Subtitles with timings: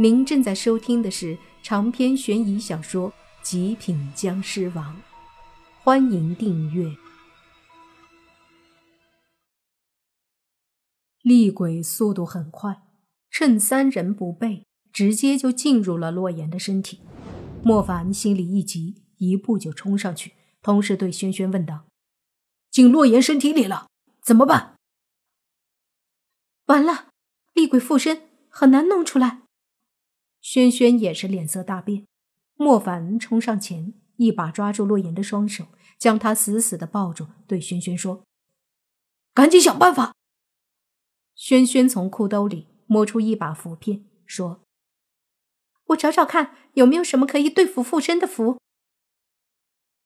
[0.00, 3.10] 您正在收听的是长篇悬疑小说
[3.42, 4.96] 《极品僵尸王》，
[5.82, 6.90] 欢迎订阅。
[11.20, 12.80] 厉鬼速度很快，
[13.30, 17.02] 趁三人不备，直接就进入了洛言的身体。
[17.62, 20.32] 莫凡心里一急，一步就冲上去，
[20.62, 21.84] 同时对轩轩问道
[22.72, 23.88] ：“进洛言身体里了，
[24.22, 24.76] 怎么办？”
[26.64, 27.10] 完了，
[27.52, 29.42] 厉鬼附身，很难弄出来。
[30.40, 32.06] 轩轩也是脸色大变，
[32.56, 35.66] 莫凡冲上前，一把抓住洛言的双手，
[35.98, 38.24] 将他死死的抱住，对轩轩说
[39.34, 40.14] ：“赶紧想办法。”
[41.36, 44.60] 轩轩从裤兜里摸出一把符片，说
[45.88, 48.58] ：“我找找看，有没有什么可以对付附身的符。”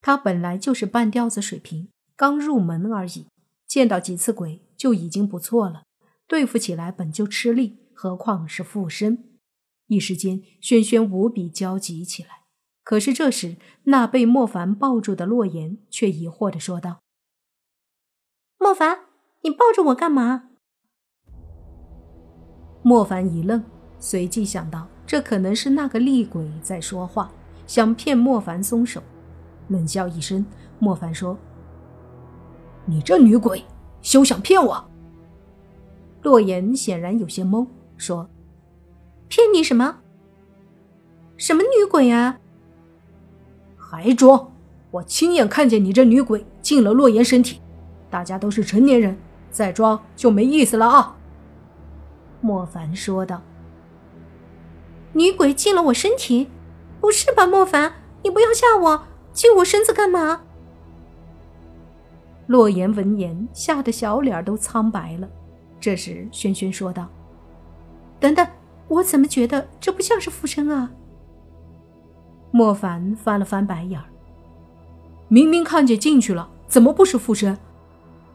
[0.02, 3.27] 他本来就是半吊子水平，刚入门而已，
[3.66, 5.85] 见到几次鬼就已经不错了，
[6.27, 9.34] 对付起来本就吃力，何况是附身。
[9.87, 12.45] 一时间，轩轩无比焦急起来。
[12.82, 17.01] 可是这时，那被莫凡抱住的洛言却疑惑的说道
[18.60, 19.01] ：“莫凡，
[19.43, 20.51] 你抱着我干嘛？”
[22.82, 23.65] 莫凡一愣，
[23.99, 27.32] 随即想到这可能是那个厉鬼在说话，
[27.66, 29.02] 想骗莫凡松手，
[29.69, 30.45] 冷笑一声。
[30.79, 31.38] 莫凡说
[32.85, 33.65] ：“你这女鬼，
[34.02, 34.85] 休想骗我！”
[36.23, 38.29] 洛言显然有些懵，说。
[39.35, 39.96] 骗你什么？
[41.37, 42.38] 什么女鬼啊？
[43.76, 44.52] 还装！
[44.93, 47.60] 我亲眼看见你这女鬼进了洛言身体，
[48.09, 49.18] 大家都是成年人，
[49.51, 51.16] 再装就没意思了啊！
[52.41, 53.43] 莫凡说道。
[55.15, 56.48] 女鬼进了我身体？
[57.01, 59.02] 不是吧，莫凡，你不要吓我！
[59.32, 60.43] 进我身子干嘛？
[62.46, 65.28] 洛言闻言，吓得小脸都苍白了。
[65.81, 67.09] 这时，轩轩说道
[68.21, 68.47] ：“等等。”
[68.88, 70.91] 我怎么觉得这不像是附身啊？
[72.50, 74.06] 莫凡翻了翻白眼儿，
[75.28, 77.58] 明明看见进去了，怎么不是附身？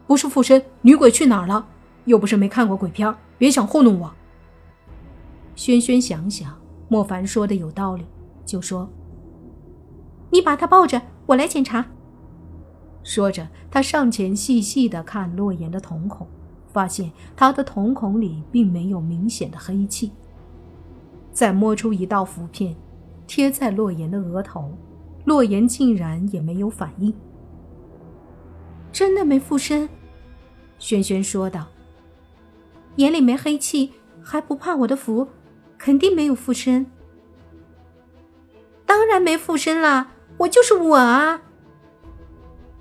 [0.06, 1.66] 不是附身，女鬼去哪儿了？
[2.04, 4.12] 又不是没看过鬼片，别想糊弄我。
[5.54, 6.58] 轩轩想想，
[6.88, 8.04] 莫凡说的有道理，
[8.44, 8.90] 就说
[10.30, 11.86] ：“你把他抱着，我来检查。”
[13.04, 16.26] 说着，他上前细细的看洛言的瞳孔，
[16.72, 20.10] 发现他的瞳孔里并没有明显的黑气。
[21.40, 22.76] 再摸出一道符片，
[23.26, 24.76] 贴在洛言的额头，
[25.24, 27.10] 洛言竟然也没有反应。
[28.92, 29.88] 真的没附身，
[30.78, 31.66] 轩轩说道
[32.96, 33.90] ：“眼里没黑气，
[34.22, 35.26] 还不怕我的符，
[35.78, 36.84] 肯定没有附身。
[38.84, 41.40] 当然没附身啦，我就是我啊！”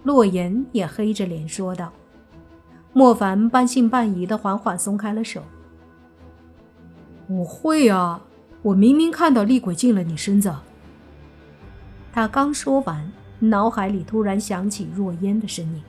[0.03, 1.94] 洛言也黑着脸说道。
[2.92, 5.42] 莫凡半信半疑的缓缓松开了手。
[7.30, 8.22] 我会啊。
[8.62, 10.53] 我明明看到厉鬼进了你身子。
[12.12, 15.81] 他刚说完，脑海里突然响起若烟的声音：“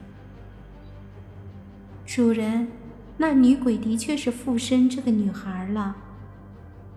[2.07, 2.69] 主人，
[3.17, 5.97] 那女鬼的确是附身这个女孩了。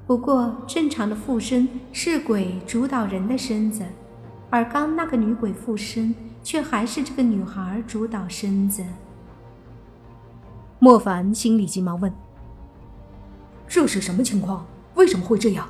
[0.05, 3.83] 不过，正常的附身是鬼主导人的身子，
[4.49, 6.13] 而刚那个女鬼附身，
[6.43, 8.83] 却还是这个女孩主导身子。”
[10.77, 12.13] 莫凡心里急忙问
[13.67, 14.65] ：“这是什么情况？”
[14.95, 15.67] 为什么会这样？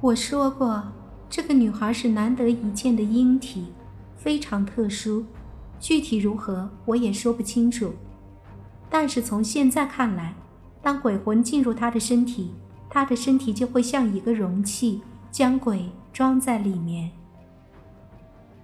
[0.00, 0.82] 我说过，
[1.30, 3.72] 这个女孩是难得一见的阴体，
[4.16, 5.24] 非常特殊。
[5.78, 7.92] 具体如何，我也说不清楚。
[8.88, 10.34] 但是从现在看来，
[10.80, 12.52] 当鬼魂进入她的身体，
[12.88, 17.10] 她的身体就会像一个容器，将鬼装在里面。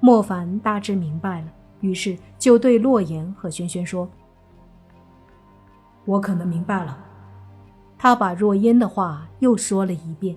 [0.00, 1.48] 莫凡大致明白了，
[1.80, 4.08] 于是就对洛言和轩轩说
[6.04, 6.98] ：“我可能明白了。”
[8.02, 10.36] 他把若烟的话又说了一遍，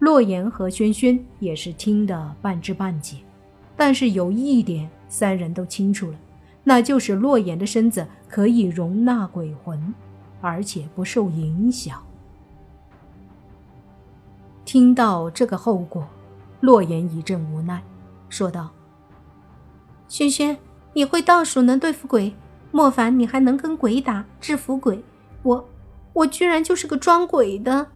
[0.00, 3.18] 洛言和轩轩也是听得半知半解，
[3.76, 6.18] 但是有一点三人都清楚了，
[6.64, 9.94] 那就是洛言的身子可以容纳鬼魂，
[10.40, 12.02] 而且不受影响。
[14.64, 16.04] 听到这个后果，
[16.58, 17.80] 洛言一阵无奈，
[18.28, 18.70] 说道
[20.10, 20.58] ：“轩轩，
[20.92, 22.34] 你会倒数能对付鬼，
[22.72, 25.00] 莫凡你还能跟鬼打，制服鬼，
[25.44, 25.64] 我。”
[26.16, 27.92] 我居然就是个装鬼的！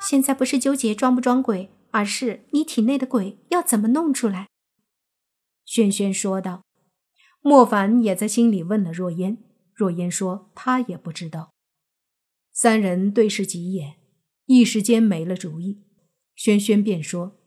[0.00, 4.48] 现在不是纠结装不装鬼，而是你体内的鬼要怎么弄出来？
[5.64, 6.62] 轩轩说道。
[7.44, 9.38] 莫凡也在心里问了若烟，
[9.74, 11.50] 若烟说他也不知道。
[12.52, 13.96] 三人对视几眼，
[14.46, 15.82] 一时间没了主意。
[16.36, 17.40] 轩轩便说：“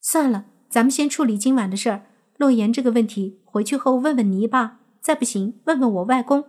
[0.00, 2.06] 算了，咱们先处理今晚的事儿。
[2.38, 4.75] 洛言这个问题，回去后问问泥巴。”
[5.06, 6.48] 再不行，问问我外公。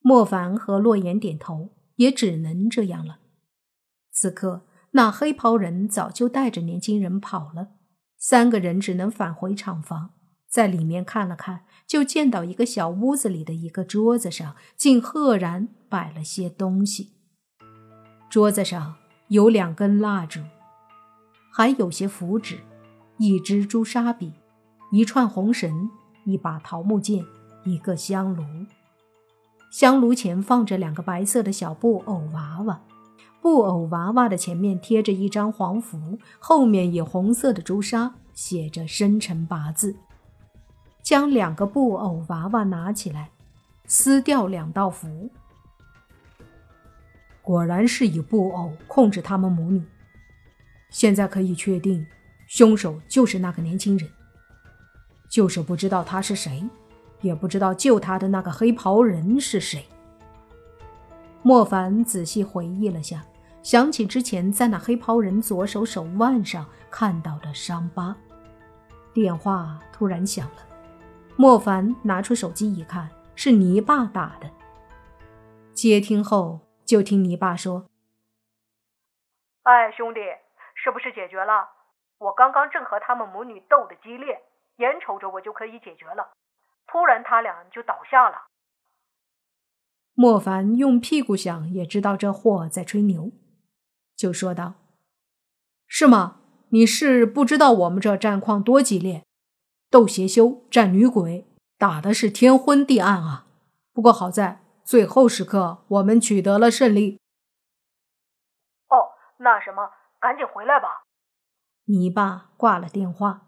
[0.00, 3.20] 莫凡和洛言点头，也只能这样了。
[4.10, 7.68] 此刻，那黑袍人早就带着年轻人跑了，
[8.18, 10.14] 三个人只能返回厂房，
[10.48, 17.12] 在里面看了看，就见到一个小屋子里的一个桌子上，竟赫然摆了些东西。
[18.28, 18.96] 桌子上
[19.28, 20.40] 有两根蜡烛，
[21.52, 22.58] 还有些符纸，
[23.18, 24.32] 一支朱砂笔，
[24.90, 25.88] 一串红绳，
[26.24, 27.24] 一把桃木剑，
[27.64, 28.44] 一个香炉。
[29.70, 32.80] 香炉前放着两个白色的小布偶娃娃，
[33.40, 39.96] 布偶娃娃的前面贴着一张黄符，后面以红色的朱砂写着生辰八字。
[41.02, 43.30] 将两个布偶娃娃拿起来，
[43.86, 45.30] 撕掉两道符，
[47.42, 49.82] 果然是以布偶控制他们母女。
[50.90, 52.06] 现在可以确定，
[52.46, 54.08] 凶手就是那个年轻人，
[55.32, 56.62] 就是不知道他是谁。
[57.22, 59.86] 也不知道救他的那个黑袍人是谁。
[61.40, 63.24] 莫凡仔细回忆了下，
[63.62, 68.16] 想起之前在那黑袍人左手手腕上看到的伤疤。
[69.14, 70.66] 电话突然响了，
[71.36, 74.50] 莫凡拿出手机一看，是泥爸打的。
[75.72, 77.86] 接听后，就听泥爸说
[79.62, 80.20] ：“哎，兄弟，
[80.74, 81.68] 是不是解决了？
[82.18, 84.40] 我刚刚正和他们母女斗得激烈，
[84.76, 86.32] 眼瞅着我就可以解决了。”
[86.86, 88.46] 突然，他俩就倒下了。
[90.14, 93.32] 莫凡用屁股想，也知道这货在吹牛，
[94.14, 94.74] 就说道
[95.88, 96.40] ：“是吗？
[96.68, 99.24] 你是不知道我们这战况多激烈，
[99.90, 101.46] 斗邪修，战女鬼，
[101.78, 103.46] 打的是天昏地暗啊！
[103.92, 107.20] 不过好在最后时刻，我们取得了胜利。”
[108.88, 111.04] 哦，那什么，赶紧回来吧。
[111.84, 113.46] 你爸挂了电话，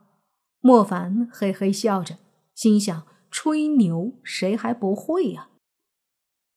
[0.66, 2.16] 莫凡嘿嘿笑着，
[2.54, 3.06] 心想。
[3.30, 5.48] 吹牛谁还不会呀？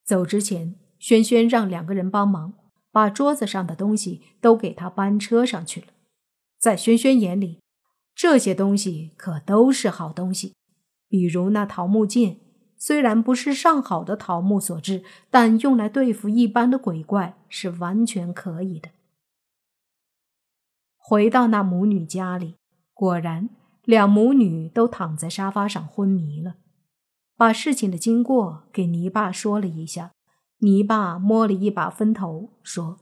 [0.05, 2.53] 走之前，轩轩让两个人帮忙，
[2.89, 5.87] 把桌子上的东西都给他搬车上去了。
[6.57, 7.59] 在轩轩眼里，
[8.15, 10.53] 这些东西可都是好东西。
[11.09, 12.39] 比如那桃木剑，
[12.77, 18.91] 虽然不是上好的桃木所制，但用来对付一般的鬼怪是完全可以的。
[20.95, 22.55] 回到那母女家里，
[22.93, 23.49] 果然
[23.87, 26.57] 两母女都躺在沙发上昏迷了。
[27.37, 30.11] 把事情的经过给泥爸说了一下，
[30.57, 32.99] 泥爸摸了一把分头，说：“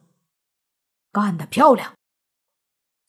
[1.11, 1.95] 干得漂亮。”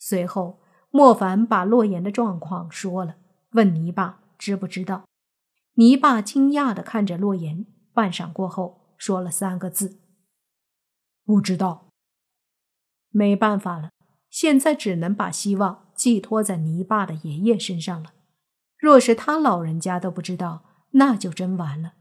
[0.01, 3.17] 随后，莫凡把洛言的状况说了，
[3.51, 5.05] 问泥爸知不知道。
[5.75, 10.01] 泥爸惊讶地看着洛言，半晌过后，说了三个字
[11.27, 11.89] ：“不知道。”
[13.13, 13.91] 没办法了，
[14.31, 18.13] 现在只能把希望寄托在泥巴的爷爷身上了。
[18.79, 21.95] 若是他老人家都不知道，那就真完了，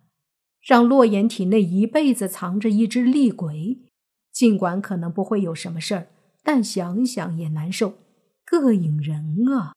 [0.61, 3.79] 让洛言体内一辈子藏着一只厉鬼，
[4.31, 6.07] 尽管可能不会有什么事儿，
[6.43, 7.93] 但想想也难受，
[8.45, 9.73] 膈应人啊！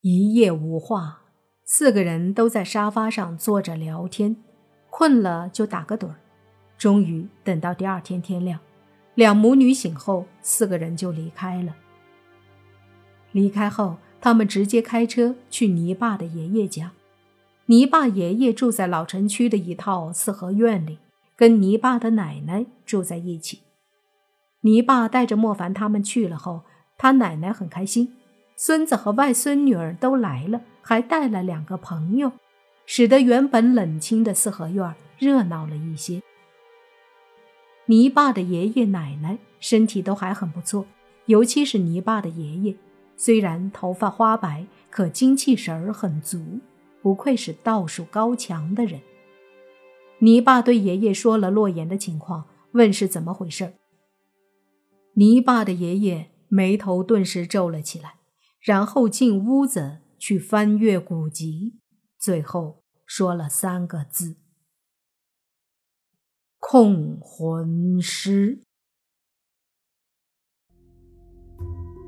[0.00, 1.22] 一夜无话，
[1.64, 4.36] 四个人都在沙发上坐着聊天，
[4.90, 6.20] 困了就打个盹儿。
[6.76, 8.60] 终于等到第二天天亮，
[9.14, 11.74] 两母女醒后，四个人就离开了。
[13.32, 13.96] 离开后。
[14.24, 16.92] 他们直接开车去泥爸的爷爷家。
[17.66, 20.96] 泥爸爷爷住在老城区的一套四合院里，
[21.36, 23.60] 跟泥爸的奶奶住在一起。
[24.62, 26.62] 泥爸带着莫凡他们去了后，
[26.96, 28.14] 他奶奶很开心，
[28.56, 32.32] 孙子和外孙女儿都来了，还带了两个朋友，
[32.86, 36.22] 使得原本冷清的四合院热闹了一些。
[37.86, 40.86] 泥爸的爷爷奶奶身体都还很不错，
[41.26, 42.76] 尤其是泥爸的爷爷。
[43.16, 46.60] 虽然头发花白，可精气神儿很足，
[47.02, 49.00] 不愧是道术高强的人。
[50.18, 53.74] 泥爸对爷爷说了洛言的情况，问是怎么回事。
[55.14, 58.14] 泥爸的爷爷眉头顿时皱了起来，
[58.60, 61.74] 然后进屋子去翻阅古籍，
[62.18, 64.36] 最后说了三个字
[66.66, 68.58] ：“控魂师。”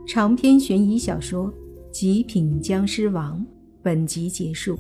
[0.09, 1.53] 长篇悬疑小说
[1.91, 3.39] 《极品僵尸王》
[3.83, 4.79] 本集结束，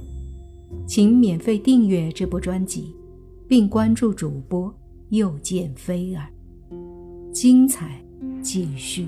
[0.87, 2.97] 请免费订阅这部专辑，
[3.47, 4.75] 并关注主播
[5.11, 6.26] 又见菲儿，
[7.33, 8.02] 精彩
[8.42, 9.06] 继续。